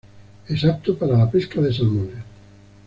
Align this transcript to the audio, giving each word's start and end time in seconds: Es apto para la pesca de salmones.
Es 0.49 0.65
apto 0.65 0.97
para 0.97 1.15
la 1.15 1.29
pesca 1.29 1.61
de 1.61 1.71
salmones. 1.71 2.23